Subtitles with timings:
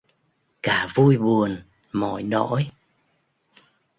[0.61, 2.69] Cả vui buồn mọi nỗi